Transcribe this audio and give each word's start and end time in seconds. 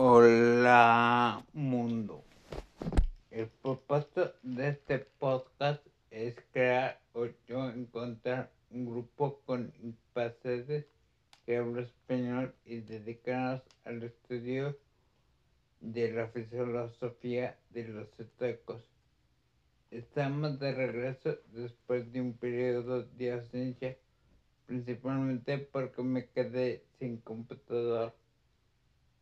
Hola 0.00 1.44
mundo. 1.54 2.22
El 3.32 3.48
propósito 3.48 4.32
de 4.44 4.68
este 4.68 5.00
podcast 5.00 5.84
es 6.12 6.36
crear 6.52 7.00
o 7.14 7.26
yo 7.48 7.68
encontrar 7.68 8.48
un 8.70 8.86
grupo 8.86 9.40
con 9.44 9.72
incapaces 9.82 10.86
que 11.44 11.56
habla 11.56 11.82
español 11.82 12.54
y 12.64 12.76
dedicarnos 12.76 13.62
al 13.84 14.04
estudio 14.04 14.78
de 15.80 16.12
la 16.12 16.28
filosofía 16.28 17.58
de 17.70 17.88
los 17.88 18.06
aztecos. 18.20 18.84
Estamos 19.90 20.60
de 20.60 20.74
regreso 20.76 21.38
después 21.50 22.12
de 22.12 22.20
un 22.20 22.34
periodo 22.34 23.02
de 23.02 23.32
ausencia, 23.32 23.96
principalmente 24.64 25.58
porque 25.58 26.02
me 26.04 26.28
quedé 26.28 26.84
sin 27.00 27.16
computador. 27.16 28.14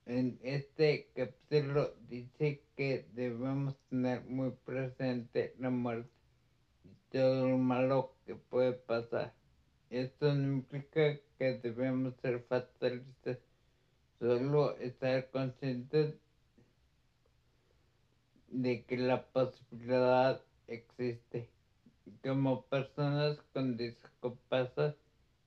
En 0.07 0.39
este 0.45 1.09
capítulo 1.17 1.93
dice 2.09 2.63
que 2.77 3.09
debemos 3.15 3.77
tener 3.91 4.23
muy 4.27 4.53
presente 4.65 5.53
la 5.59 5.71
muerte 5.71 6.09
y 6.85 6.91
todo 7.11 7.49
lo 7.49 7.59
malo 7.59 8.15
que 8.25 8.37
puede 8.37 8.73
pasar. 8.73 9.35
Esto 9.91 10.33
no 10.33 10.59
implica 10.59 11.19
que 11.37 11.55
debemos 11.55 12.15
ser 12.23 12.39
fatalistas, 12.45 13.39
solo 14.21 14.77
estar 14.77 15.29
conscientes 15.33 16.15
de 18.47 18.85
que 18.85 18.99
la 18.99 19.27
posibilidad 19.27 20.41
existe. 20.69 21.51
Como 22.23 22.63
personas 22.67 23.39
con 23.53 23.77
discapacidad, 23.77 24.95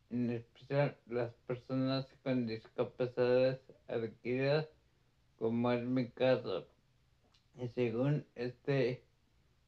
en 0.10 0.32
especial 0.32 0.98
las 1.08 1.32
personas 1.48 2.08
con 2.24 2.46
discapacidades 2.46 3.69
como 5.38 5.72
es 5.72 5.84
mi 5.86 6.10
caso. 6.10 6.68
Y 7.58 7.68
según 7.70 8.26
este 8.36 9.02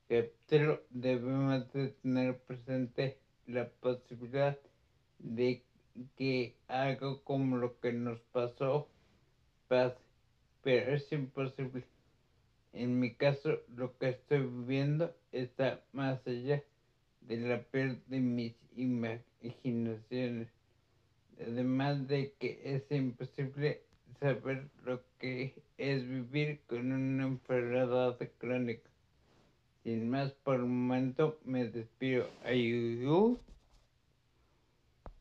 capítulo, 0.07 0.81
debemos 0.89 1.71
de 1.73 1.89
tener 1.89 2.37
presente 2.39 3.17
la 3.47 3.69
posibilidad 3.69 4.57
de 5.19 5.63
que 6.17 6.55
algo 6.67 7.23
como 7.23 7.57
lo 7.57 7.79
que 7.79 7.91
nos 7.93 8.19
pasó 8.31 8.87
pase, 9.67 9.97
pero 10.63 10.95
es 10.95 11.11
imposible. 11.11 11.83
En 12.73 12.99
mi 12.99 13.13
caso, 13.15 13.59
lo 13.75 13.97
que 13.97 14.09
estoy 14.09 14.39
viviendo 14.39 15.13
está 15.31 15.81
más 15.91 16.25
allá 16.25 16.63
de 17.21 17.37
la 17.37 17.61
pérdida 17.63 18.01
de 18.07 18.19
mis 18.19 18.55
imaginaciones. 18.75 20.47
Además 21.39 22.07
de 22.07 22.33
que 22.39 22.61
es 22.63 22.89
imposible 22.91 23.81
saber 24.21 24.69
lo 24.85 25.01
que 25.17 25.55
es 25.77 26.07
vivir 26.07 26.61
con 26.67 26.91
una 26.91 27.23
enfermedad 27.25 28.17
crónica. 28.37 28.87
Sin 29.83 30.09
más 30.11 30.31
por 30.43 30.55
el 30.57 30.61
momento, 30.67 31.39
me 31.43 31.65
despido. 31.65 32.29
Ayuyu. 32.45 33.39